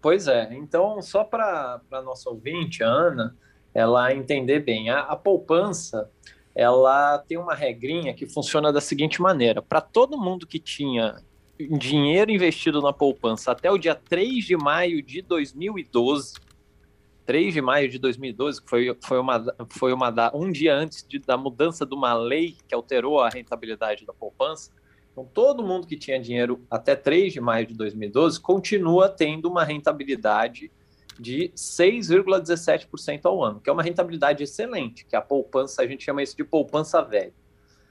Pois 0.00 0.28
é. 0.28 0.54
Então, 0.54 1.00
só 1.02 1.24
para 1.24 1.80
a 1.90 2.02
nossa 2.02 2.30
ouvinte, 2.30 2.82
a 2.82 2.88
Ana, 2.88 3.36
ela 3.74 4.14
entender 4.14 4.60
bem, 4.60 4.90
a, 4.90 5.00
a 5.00 5.16
poupança, 5.16 6.10
ela 6.54 7.18
tem 7.18 7.38
uma 7.38 7.54
regrinha 7.54 8.14
que 8.14 8.26
funciona 8.26 8.72
da 8.72 8.80
seguinte 8.80 9.20
maneira: 9.20 9.60
para 9.60 9.80
todo 9.80 10.18
mundo 10.18 10.46
que 10.46 10.58
tinha 10.58 11.16
dinheiro 11.78 12.30
investido 12.30 12.80
na 12.80 12.92
poupança 12.92 13.52
até 13.52 13.70
o 13.70 13.76
dia 13.76 13.94
3 13.94 14.44
de 14.44 14.56
maio 14.56 15.02
de 15.02 15.20
2012, 15.20 16.34
3 17.26 17.52
de 17.52 17.60
maio 17.60 17.88
de 17.88 17.98
2012, 17.98 18.62
que 18.62 18.68
foi, 18.68 18.96
foi, 19.04 19.18
uma, 19.18 19.56
foi 19.68 19.92
uma, 19.92 20.34
um 20.34 20.50
dia 20.50 20.74
antes 20.74 21.06
de, 21.06 21.18
da 21.18 21.36
mudança 21.36 21.84
de 21.84 21.94
uma 21.94 22.14
lei 22.14 22.56
que 22.66 22.74
alterou 22.74 23.20
a 23.20 23.28
rentabilidade 23.28 24.06
da 24.06 24.12
poupança, 24.12 24.70
então, 25.12 25.24
todo 25.24 25.66
mundo 25.66 25.86
que 25.86 25.96
tinha 25.96 26.20
dinheiro 26.20 26.64
até 26.70 26.94
3 26.94 27.32
de 27.32 27.40
maio 27.40 27.66
de 27.66 27.74
2012 27.74 28.40
continua 28.40 29.08
tendo 29.08 29.48
uma 29.48 29.64
rentabilidade 29.64 30.70
de 31.18 31.52
6,17% 31.54 33.20
ao 33.24 33.42
ano, 33.42 33.60
que 33.60 33.68
é 33.68 33.72
uma 33.72 33.82
rentabilidade 33.82 34.42
excelente, 34.42 35.04
que 35.04 35.16
a 35.16 35.20
poupança, 35.20 35.82
a 35.82 35.86
gente 35.86 36.04
chama 36.04 36.22
isso 36.22 36.36
de 36.36 36.44
poupança 36.44 37.02
velha. 37.02 37.34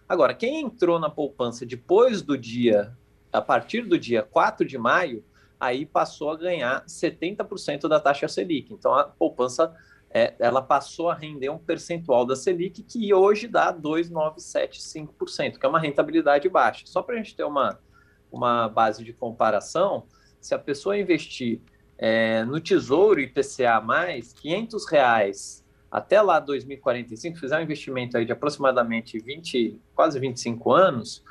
Agora, 0.08 0.34
quem 0.34 0.62
entrou 0.62 0.98
na 0.98 1.10
poupança 1.10 1.66
depois 1.66 2.24
do 2.24 2.36
dia, 2.36 2.98
a 3.32 3.42
partir 3.42 3.84
do 3.84 4.00
dia 4.00 4.24
4 4.24 4.66
de 4.66 4.78
maio, 4.78 5.24
aí 5.60 5.86
passou 5.86 6.32
a 6.32 6.38
ganhar 6.38 6.84
70% 6.86 7.88
da 7.88 8.00
taxa 8.00 8.28
Selic. 8.28 8.74
Então, 8.74 8.96
a 8.96 9.04
poupança 9.04 9.76
é, 10.12 10.34
ela 10.39 10.62
passou 10.62 11.10
a 11.10 11.13
render 11.13 11.50
um 11.50 11.58
percentual 11.58 12.25
da 12.25 12.36
Selic 12.36 12.84
que 12.84 13.13
hoje 13.13 13.48
dá 13.48 13.74
2,975%, 13.74 15.58
que 15.58 15.66
é 15.66 15.70
uma 15.70 15.80
rentabilidade 15.80 16.50
baixa. 16.50 16.86
Só 16.88 17.01
para 17.01 17.16
a 17.16 17.18
gente 17.18 17.36
ter 17.36 17.44
uma, 17.44 17.80
uma 18.32 18.68
base 18.68 19.04
de 19.04 19.13
comparação, 19.13 20.06
se 20.42 20.56
a 20.56 20.60
pessoa 20.60 20.98
investir 20.98 21.62
é, 21.98 22.44
no 22.46 22.60
Tesouro 22.60 23.20
IPCA 23.20 23.82
mais 23.82 24.34
500 24.34 24.89
reais 24.89 25.66
até 25.92 26.22
lá 26.22 26.39
2045, 26.39 27.38
fizer 27.38 27.60
um 27.60 27.63
investimento 27.63 28.18
aí 28.18 28.25
de 28.25 28.32
aproximadamente 28.32 29.18
20, 29.20 29.80
quase 29.96 30.20
25 30.20 30.72
anos, 30.72 31.24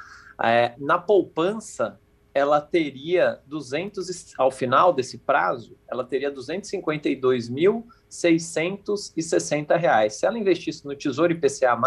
é, 0.43 0.75
na 0.79 0.99
poupança 0.99 1.99
ela 2.35 2.61
teria 2.61 3.41
200 3.47 4.35
ao 4.39 4.51
final 4.51 4.93
desse 4.93 5.19
prazo, 5.19 5.77
ela 5.89 6.05
teria 6.05 6.31
252 6.31 7.49
mil 7.49 7.87
660 8.09 9.77
reais. 9.77 10.15
Se 10.15 10.27
ela 10.27 10.39
investisse 10.39 10.85
no 10.87 10.95
Tesouro 10.95 11.33
IPCA+, 11.33 11.79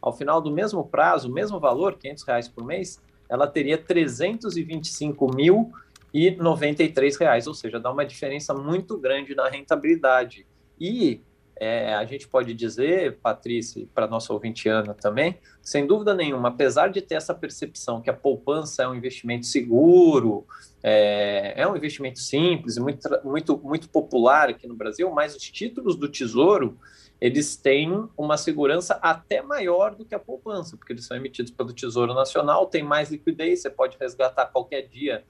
ao 0.00 0.12
final 0.12 0.40
do 0.40 0.50
mesmo 0.50 0.84
prazo, 0.84 1.28
o 1.28 1.32
mesmo 1.32 1.58
valor, 1.58 1.94
500 1.98 2.24
reais 2.24 2.48
por 2.48 2.64
mês, 2.64 3.00
ela 3.28 3.46
teria 3.46 3.78
325 3.78 5.34
mil 5.34 5.72
e 6.12 6.30
93 6.30 7.16
reais, 7.16 7.46
ou 7.46 7.54
seja, 7.54 7.80
dá 7.80 7.90
uma 7.90 8.04
diferença 8.04 8.54
muito 8.54 8.96
grande 8.98 9.34
na 9.34 9.48
rentabilidade. 9.48 10.46
E 10.78 11.20
é, 11.56 11.94
a 11.94 12.04
gente 12.04 12.26
pode 12.26 12.52
dizer, 12.52 13.18
Patrícia, 13.22 13.86
para 13.94 14.06
nossa 14.06 14.32
ouvinte 14.32 14.68
Ana 14.68 14.92
também, 14.92 15.38
sem 15.62 15.86
dúvida 15.86 16.12
nenhuma, 16.14 16.48
apesar 16.48 16.88
de 16.88 17.00
ter 17.00 17.14
essa 17.14 17.34
percepção 17.34 18.00
que 18.00 18.10
a 18.10 18.14
poupança 18.14 18.82
é 18.82 18.88
um 18.88 18.94
investimento 18.94 19.46
seguro, 19.46 20.46
é, 20.82 21.54
é 21.56 21.66
um 21.66 21.76
investimento 21.76 22.18
simples, 22.18 22.76
muito, 22.76 23.08
muito, 23.24 23.58
muito 23.58 23.88
popular 23.88 24.48
aqui 24.48 24.66
no 24.66 24.74
Brasil, 24.74 25.10
mas 25.10 25.34
os 25.34 25.42
títulos 25.42 25.96
do 25.96 26.08
Tesouro, 26.08 26.76
eles 27.20 27.56
têm 27.56 28.08
uma 28.18 28.36
segurança 28.36 28.98
até 29.00 29.40
maior 29.40 29.94
do 29.94 30.04
que 30.04 30.14
a 30.14 30.18
poupança, 30.18 30.76
porque 30.76 30.92
eles 30.92 31.06
são 31.06 31.16
emitidos 31.16 31.52
pelo 31.52 31.72
Tesouro 31.72 32.12
Nacional, 32.12 32.66
tem 32.66 32.82
mais 32.82 33.10
liquidez, 33.10 33.62
você 33.62 33.70
pode 33.70 33.96
resgatar 33.98 34.46
qualquer 34.46 34.82
dia 34.88 35.24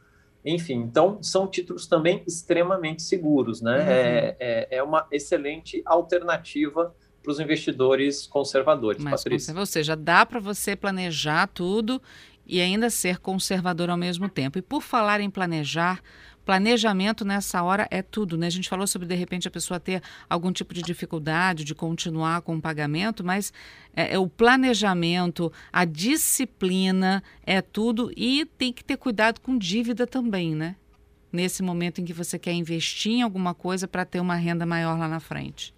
enfim, 0.44 0.74
então 0.74 1.22
são 1.22 1.46
títulos 1.46 1.86
também 1.86 2.22
extremamente 2.26 3.02
seguros, 3.02 3.62
né? 3.62 3.78
Uhum. 3.78 3.88
É, 3.88 4.36
é, 4.38 4.68
é, 4.76 4.82
uma 4.82 5.06
excelente 5.10 5.82
alternativa 5.86 6.94
para 7.22 7.32
os 7.32 7.40
investidores 7.40 8.26
conservadores, 8.26 9.02
Mas, 9.02 9.22
Patrícia. 9.22 9.58
Ou 9.58 9.64
seja, 9.64 9.96
dá 9.96 10.26
para 10.26 10.38
você 10.38 10.76
planejar 10.76 11.46
tudo 11.46 12.00
e 12.46 12.60
ainda 12.60 12.90
ser 12.90 13.18
conservador 13.18 13.88
ao 13.88 13.96
mesmo 13.96 14.28
tempo. 14.28 14.58
E 14.58 14.62
por 14.62 14.82
falar 14.82 15.20
em 15.20 15.30
planejar, 15.30 16.02
planejamento 16.44 17.24
nessa 17.24 17.62
hora 17.62 17.88
é 17.90 18.02
tudo, 18.02 18.36
né? 18.36 18.46
A 18.46 18.50
gente 18.50 18.68
falou 18.68 18.86
sobre 18.86 19.08
de 19.08 19.14
repente 19.14 19.48
a 19.48 19.50
pessoa 19.50 19.80
ter 19.80 20.02
algum 20.28 20.52
tipo 20.52 20.74
de 20.74 20.82
dificuldade 20.82 21.64
de 21.64 21.74
continuar 21.74 22.42
com 22.42 22.56
o 22.56 22.60
pagamento, 22.60 23.24
mas 23.24 23.52
é, 23.94 24.14
é 24.14 24.18
o 24.18 24.28
planejamento, 24.28 25.52
a 25.72 25.84
disciplina 25.84 27.22
é 27.44 27.60
tudo 27.60 28.12
e 28.16 28.44
tem 28.44 28.72
que 28.72 28.84
ter 28.84 28.96
cuidado 28.96 29.40
com 29.40 29.56
dívida 29.56 30.06
também, 30.06 30.54
né? 30.54 30.76
Nesse 31.32 31.62
momento 31.62 32.00
em 32.00 32.04
que 32.04 32.12
você 32.12 32.38
quer 32.38 32.52
investir 32.52 33.12
em 33.12 33.22
alguma 33.22 33.54
coisa 33.54 33.88
para 33.88 34.04
ter 34.04 34.20
uma 34.20 34.36
renda 34.36 34.64
maior 34.64 34.98
lá 34.98 35.08
na 35.08 35.20
frente. 35.20 35.74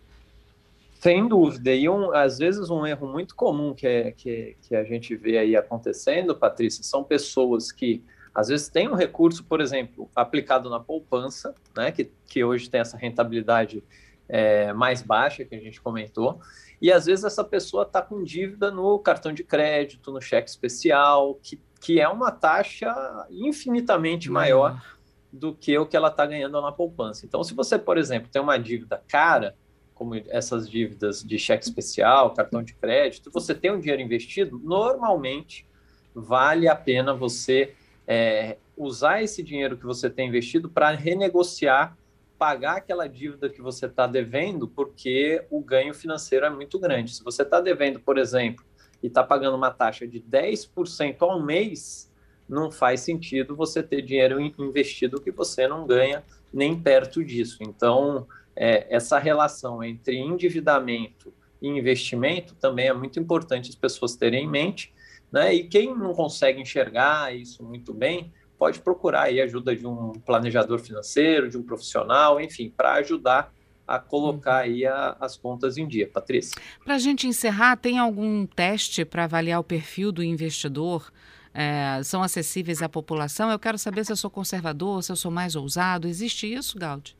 Sem 1.00 1.28
dúvida. 1.28 1.72
E 1.72 1.88
um, 1.88 2.12
às 2.12 2.38
vezes 2.38 2.68
um 2.68 2.84
erro 2.84 3.06
muito 3.06 3.34
comum 3.34 3.72
que, 3.74 3.86
é, 3.86 4.10
que, 4.10 4.56
que 4.62 4.74
a 4.74 4.82
gente 4.82 5.14
vê 5.14 5.38
aí 5.38 5.54
acontecendo, 5.54 6.34
Patrícia, 6.34 6.82
são 6.82 7.04
pessoas 7.04 7.70
que 7.70 8.02
às 8.36 8.48
vezes 8.48 8.68
têm 8.68 8.86
um 8.86 8.94
recurso, 8.94 9.42
por 9.42 9.62
exemplo, 9.62 10.10
aplicado 10.14 10.68
na 10.68 10.78
poupança, 10.78 11.54
né, 11.74 11.90
que, 11.90 12.12
que 12.26 12.44
hoje 12.44 12.68
tem 12.68 12.82
essa 12.82 12.94
rentabilidade 12.94 13.82
é, 14.28 14.74
mais 14.74 15.00
baixa 15.00 15.42
que 15.42 15.54
a 15.54 15.58
gente 15.58 15.80
comentou, 15.80 16.38
e 16.80 16.92
às 16.92 17.06
vezes 17.06 17.24
essa 17.24 17.42
pessoa 17.42 17.84
está 17.84 18.02
com 18.02 18.22
dívida 18.22 18.70
no 18.70 18.98
cartão 18.98 19.32
de 19.32 19.42
crédito, 19.42 20.12
no 20.12 20.20
cheque 20.20 20.50
especial, 20.50 21.38
que, 21.42 21.58
que 21.80 21.98
é 21.98 22.06
uma 22.06 22.30
taxa 22.30 22.94
infinitamente 23.30 24.30
maior 24.30 24.84
do 25.32 25.54
que 25.54 25.78
o 25.78 25.86
que 25.86 25.96
ela 25.96 26.08
está 26.08 26.26
ganhando 26.26 26.60
na 26.60 26.70
poupança. 26.70 27.24
Então, 27.24 27.42
se 27.42 27.54
você, 27.54 27.78
por 27.78 27.96
exemplo, 27.96 28.28
tem 28.30 28.42
uma 28.42 28.58
dívida 28.58 29.02
cara, 29.08 29.56
como 29.94 30.14
essas 30.14 30.68
dívidas 30.68 31.22
de 31.22 31.38
cheque 31.38 31.64
especial, 31.64 32.34
cartão 32.34 32.62
de 32.62 32.74
crédito, 32.74 33.30
você 33.30 33.54
tem 33.54 33.72
um 33.72 33.80
dinheiro 33.80 34.02
investido, 34.02 34.60
normalmente 34.62 35.66
vale 36.14 36.68
a 36.68 36.76
pena 36.76 37.14
você 37.14 37.74
é, 38.06 38.56
usar 38.76 39.22
esse 39.22 39.42
dinheiro 39.42 39.76
que 39.76 39.84
você 39.84 40.08
tem 40.08 40.28
investido 40.28 40.68
para 40.68 40.90
renegociar, 40.90 41.96
pagar 42.38 42.76
aquela 42.76 43.06
dívida 43.06 43.48
que 43.48 43.62
você 43.62 43.86
está 43.86 44.06
devendo, 44.06 44.68
porque 44.68 45.44
o 45.50 45.60
ganho 45.60 45.94
financeiro 45.94 46.46
é 46.46 46.50
muito 46.50 46.78
grande. 46.78 47.14
Se 47.14 47.24
você 47.24 47.42
está 47.42 47.60
devendo, 47.60 47.98
por 47.98 48.18
exemplo, 48.18 48.64
e 49.02 49.06
está 49.06 49.24
pagando 49.24 49.56
uma 49.56 49.70
taxa 49.70 50.06
de 50.06 50.20
10% 50.20 51.16
ao 51.20 51.42
mês, 51.42 52.10
não 52.48 52.70
faz 52.70 53.00
sentido 53.00 53.56
você 53.56 53.82
ter 53.82 54.02
dinheiro 54.02 54.40
investido 54.40 55.20
que 55.20 55.30
você 55.30 55.66
não 55.66 55.86
ganha 55.86 56.22
nem 56.52 56.78
perto 56.78 57.24
disso. 57.24 57.58
Então, 57.60 58.26
é, 58.54 58.86
essa 58.94 59.18
relação 59.18 59.82
entre 59.82 60.16
endividamento 60.16 61.32
e 61.60 61.68
investimento 61.68 62.54
também 62.54 62.88
é 62.88 62.92
muito 62.92 63.18
importante 63.18 63.70
as 63.70 63.74
pessoas 63.74 64.14
terem 64.14 64.44
em 64.44 64.48
mente 64.48 64.92
né? 65.36 65.54
E 65.54 65.64
quem 65.64 65.94
não 65.94 66.14
consegue 66.14 66.62
enxergar 66.62 67.36
isso 67.36 67.62
muito 67.62 67.92
bem, 67.92 68.32
pode 68.58 68.80
procurar 68.80 69.24
aí 69.24 69.38
ajuda 69.38 69.76
de 69.76 69.86
um 69.86 70.12
planejador 70.12 70.78
financeiro, 70.78 71.50
de 71.50 71.58
um 71.58 71.62
profissional, 71.62 72.40
enfim, 72.40 72.72
para 72.74 72.94
ajudar 72.94 73.52
a 73.86 73.98
colocar 73.98 74.60
aí 74.60 74.86
a, 74.86 75.14
as 75.20 75.36
contas 75.36 75.76
em 75.76 75.86
dia. 75.86 76.08
Patrícia. 76.08 76.58
Para 76.82 76.94
a 76.94 76.98
gente 76.98 77.26
encerrar, 77.26 77.76
tem 77.76 77.98
algum 77.98 78.46
teste 78.46 79.04
para 79.04 79.24
avaliar 79.24 79.60
o 79.60 79.64
perfil 79.64 80.10
do 80.10 80.24
investidor? 80.24 81.12
É, 81.52 82.02
são 82.02 82.22
acessíveis 82.22 82.80
à 82.80 82.88
população? 82.88 83.50
Eu 83.50 83.58
quero 83.58 83.76
saber 83.76 84.06
se 84.06 84.12
eu 84.12 84.16
sou 84.16 84.30
conservador, 84.30 85.02
se 85.02 85.12
eu 85.12 85.16
sou 85.16 85.30
mais 85.30 85.54
ousado. 85.54 86.08
Existe 86.08 86.50
isso, 86.50 86.78
Gaudi? 86.78 87.14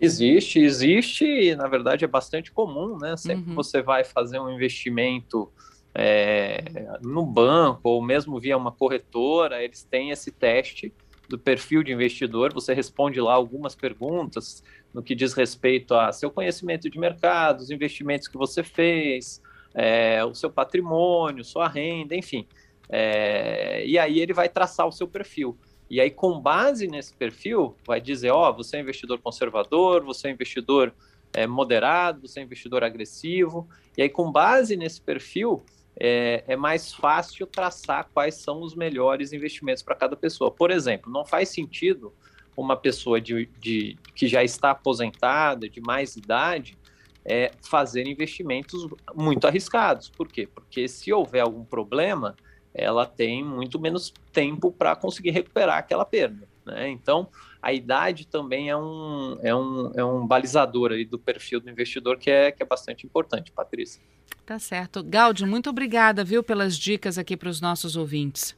Existe, 0.00 0.60
existe 0.60 1.24
e 1.24 1.54
na 1.54 1.68
verdade 1.68 2.06
é 2.06 2.08
bastante 2.08 2.50
comum, 2.50 2.98
né? 2.98 3.16
Sempre 3.18 3.42
uhum. 3.42 3.48
que 3.50 3.54
você 3.54 3.82
vai 3.82 4.02
fazer 4.02 4.40
um 4.40 4.50
investimento 4.50 5.52
é, 5.94 6.98
no 7.02 7.24
banco 7.24 7.88
ou 7.88 8.02
mesmo 8.02 8.40
via 8.40 8.56
uma 8.56 8.72
corretora, 8.72 9.62
eles 9.62 9.82
têm 9.82 10.10
esse 10.10 10.30
teste 10.30 10.92
do 11.28 11.38
perfil 11.38 11.82
de 11.82 11.92
investidor. 11.92 12.52
Você 12.52 12.74
responde 12.74 13.20
lá 13.20 13.34
algumas 13.34 13.74
perguntas 13.74 14.62
no 14.92 15.02
que 15.02 15.14
diz 15.14 15.32
respeito 15.32 15.94
a 15.94 16.12
seu 16.12 16.30
conhecimento 16.30 16.88
de 16.90 16.98
mercado, 16.98 17.60
os 17.60 17.70
investimentos 17.70 18.28
que 18.28 18.36
você 18.36 18.62
fez, 18.62 19.40
é, 19.74 20.24
o 20.24 20.34
seu 20.34 20.50
patrimônio, 20.50 21.44
sua 21.44 21.68
renda, 21.68 22.14
enfim. 22.14 22.46
É, 22.88 23.84
e 23.86 23.98
aí 23.98 24.20
ele 24.20 24.34
vai 24.34 24.48
traçar 24.48 24.86
o 24.86 24.92
seu 24.92 25.08
perfil. 25.08 25.56
E 25.88 26.00
aí, 26.00 26.10
com 26.10 26.40
base 26.40 26.86
nesse 26.86 27.12
perfil, 27.14 27.76
vai 27.86 28.00
dizer: 28.00 28.30
ó, 28.30 28.50
oh, 28.50 28.54
você 28.54 28.78
é 28.78 28.80
investidor 28.80 29.18
conservador, 29.18 30.02
você 30.02 30.28
é 30.28 30.30
investidor 30.30 30.94
é, 31.32 31.46
moderado, 31.46 32.26
você 32.26 32.40
é 32.40 32.42
investidor 32.42 32.82
agressivo. 32.82 33.68
E 33.96 34.02
aí, 34.02 34.08
com 34.08 34.30
base 34.30 34.76
nesse 34.76 35.00
perfil, 35.00 35.62
é, 35.98 36.44
é 36.46 36.56
mais 36.56 36.92
fácil 36.92 37.46
traçar 37.46 38.08
quais 38.12 38.36
são 38.36 38.62
os 38.62 38.74
melhores 38.74 39.32
investimentos 39.32 39.82
para 39.82 39.94
cada 39.94 40.16
pessoa. 40.16 40.50
Por 40.50 40.70
exemplo, 40.70 41.12
não 41.12 41.24
faz 41.24 41.48
sentido 41.48 42.12
uma 42.56 42.76
pessoa 42.76 43.20
de, 43.20 43.48
de 43.58 43.96
que 44.14 44.26
já 44.26 44.42
está 44.42 44.70
aposentada, 44.70 45.68
de 45.68 45.80
mais 45.80 46.16
idade, 46.16 46.76
é, 47.24 47.52
fazer 47.62 48.06
investimentos 48.06 48.86
muito 49.14 49.46
arriscados. 49.46 50.08
Por 50.08 50.28
quê? 50.28 50.46
Porque 50.46 50.88
se 50.88 51.12
houver 51.12 51.40
algum 51.40 51.64
problema, 51.64 52.36
ela 52.74 53.06
tem 53.06 53.44
muito 53.44 53.78
menos 53.78 54.12
tempo 54.32 54.72
para 54.72 54.96
conseguir 54.96 55.30
recuperar 55.30 55.78
aquela 55.78 56.04
perda. 56.04 56.48
Né? 56.64 56.90
Então, 56.90 57.28
a 57.60 57.72
idade 57.72 58.26
também 58.26 58.70
é 58.70 58.76
um, 58.76 59.38
é 59.42 59.54
um, 59.54 59.92
é 59.94 60.04
um 60.04 60.26
balizador 60.26 60.92
aí 60.92 61.04
do 61.04 61.18
perfil 61.18 61.60
do 61.60 61.70
investidor 61.70 62.18
que 62.18 62.30
é, 62.30 62.50
que 62.52 62.62
é 62.62 62.66
bastante 62.66 63.06
importante, 63.06 63.52
Patrícia. 63.52 64.02
Tá 64.44 64.58
certo. 64.58 65.02
Gaudi, 65.02 65.46
muito 65.46 65.70
obrigada, 65.70 66.24
viu, 66.24 66.42
pelas 66.42 66.76
dicas 66.76 67.18
aqui 67.18 67.36
para 67.36 67.48
os 67.48 67.60
nossos 67.60 67.96
ouvintes. 67.96 68.56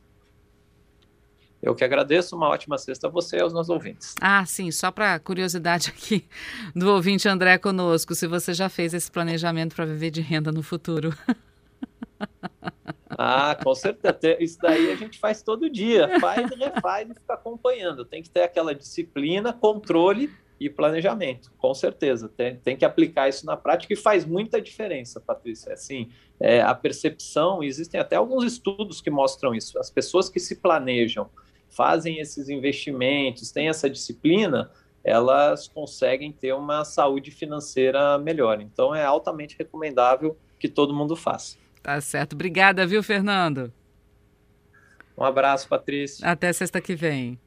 Eu 1.64 1.74
que 1.74 1.82
agradeço, 1.82 2.36
uma 2.36 2.48
ótima 2.48 2.76
sexta 2.76 3.06
a 3.06 3.10
você 3.10 3.38
e 3.38 3.40
aos 3.40 3.54
nossos 3.54 3.70
ouvintes. 3.70 4.14
Ah, 4.20 4.44
sim, 4.44 4.70
só 4.70 4.90
para 4.90 5.18
curiosidade 5.18 5.88
aqui 5.88 6.26
do 6.76 6.90
ouvinte 6.90 7.26
André 7.26 7.56
conosco, 7.56 8.14
se 8.14 8.26
você 8.26 8.52
já 8.52 8.68
fez 8.68 8.92
esse 8.92 9.10
planejamento 9.10 9.74
para 9.74 9.86
viver 9.86 10.10
de 10.10 10.20
renda 10.20 10.52
no 10.52 10.62
futuro. 10.62 11.16
Ah, 13.18 13.56
com 13.62 13.74
certeza. 13.74 14.36
Isso 14.40 14.58
daí 14.60 14.92
a 14.92 14.96
gente 14.96 15.18
faz 15.18 15.42
todo 15.42 15.70
dia. 15.70 16.18
Faz 16.20 16.50
refaz 16.50 17.10
e 17.10 17.14
fica 17.14 17.34
acompanhando. 17.34 18.04
Tem 18.04 18.22
que 18.22 18.30
ter 18.30 18.42
aquela 18.42 18.74
disciplina, 18.74 19.52
controle 19.52 20.30
e 20.58 20.70
planejamento, 20.70 21.52
com 21.58 21.74
certeza. 21.74 22.28
Tem, 22.28 22.56
tem 22.56 22.76
que 22.76 22.84
aplicar 22.84 23.28
isso 23.28 23.44
na 23.44 23.56
prática 23.56 23.92
e 23.92 23.96
faz 23.96 24.24
muita 24.24 24.60
diferença, 24.60 25.20
Patrícia. 25.20 25.72
Assim, 25.72 26.10
é, 26.38 26.60
a 26.60 26.74
percepção, 26.74 27.62
existem 27.62 28.00
até 28.00 28.16
alguns 28.16 28.44
estudos 28.44 29.00
que 29.00 29.10
mostram 29.10 29.54
isso. 29.54 29.78
As 29.78 29.90
pessoas 29.90 30.28
que 30.28 30.40
se 30.40 30.56
planejam, 30.56 31.28
fazem 31.68 32.20
esses 32.20 32.48
investimentos, 32.48 33.50
têm 33.50 33.68
essa 33.68 33.90
disciplina, 33.90 34.70
elas 35.02 35.68
conseguem 35.68 36.32
ter 36.32 36.54
uma 36.54 36.84
saúde 36.84 37.30
financeira 37.30 38.16
melhor. 38.16 38.60
Então, 38.60 38.94
é 38.94 39.04
altamente 39.04 39.56
recomendável 39.58 40.36
que 40.58 40.68
todo 40.68 40.94
mundo 40.94 41.14
faça. 41.14 41.58
Tá 41.84 42.00
certo. 42.00 42.32
Obrigada, 42.32 42.86
viu, 42.86 43.02
Fernando? 43.02 43.70
Um 45.18 45.22
abraço, 45.22 45.68
Patrícia. 45.68 46.26
Até 46.26 46.50
sexta 46.50 46.80
que 46.80 46.94
vem. 46.94 47.38